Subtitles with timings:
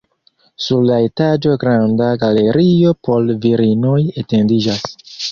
[0.67, 4.83] Sur la etaĝo granda galerio por virinoj etendiĝas.